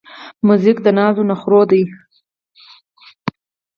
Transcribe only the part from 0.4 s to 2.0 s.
موزیک د نازو نخری دی.